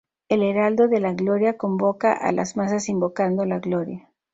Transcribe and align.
El 0.29 0.41
Heraldo 0.41 0.87
de 0.87 0.99
la 0.99 1.13
Gloria 1.13 1.57
convoca 1.57 2.13
a 2.13 2.31
las 2.31 2.57
masas 2.57 2.89
invocando 2.89 3.45
la 3.45 3.59
Gloria. 3.59 4.09